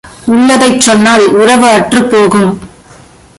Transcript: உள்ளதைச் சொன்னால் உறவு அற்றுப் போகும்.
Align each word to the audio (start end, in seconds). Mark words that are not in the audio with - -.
உள்ளதைச் 0.25 0.81
சொன்னால் 0.81 1.25
உறவு 1.27 1.67
அற்றுப் 1.67 2.11
போகும். 2.11 2.59